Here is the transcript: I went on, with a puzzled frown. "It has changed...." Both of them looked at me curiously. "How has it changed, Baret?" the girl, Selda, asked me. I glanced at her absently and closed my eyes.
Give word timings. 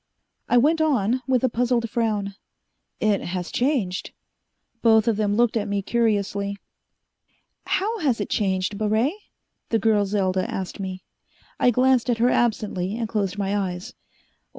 I 0.49 0.57
went 0.57 0.81
on, 0.81 1.21
with 1.27 1.43
a 1.43 1.47
puzzled 1.47 1.87
frown. 1.87 2.33
"It 2.99 3.21
has 3.21 3.51
changed...." 3.51 4.13
Both 4.81 5.07
of 5.07 5.15
them 5.15 5.35
looked 5.35 5.55
at 5.55 5.67
me 5.67 5.83
curiously. 5.83 6.57
"How 7.67 7.99
has 7.99 8.19
it 8.19 8.27
changed, 8.27 8.79
Baret?" 8.79 9.13
the 9.69 9.77
girl, 9.77 10.03
Selda, 10.07 10.49
asked 10.49 10.79
me. 10.79 11.03
I 11.59 11.69
glanced 11.69 12.09
at 12.09 12.17
her 12.17 12.31
absently 12.31 12.97
and 12.97 13.07
closed 13.07 13.37
my 13.37 13.55
eyes. 13.55 13.93